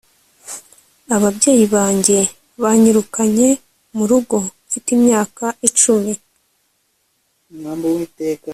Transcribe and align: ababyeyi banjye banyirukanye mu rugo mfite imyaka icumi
ababyeyi 1.15 1.65
banjye 1.75 2.19
banyirukanye 2.63 3.49
mu 3.95 4.03
rugo 4.09 4.35
mfite 4.67 4.87
imyaka 4.97 5.45
icumi 5.67 6.13